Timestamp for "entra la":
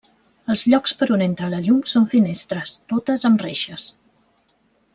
1.25-1.59